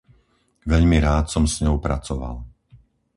[0.71, 2.35] Veľmi rád som s ňou pracoval.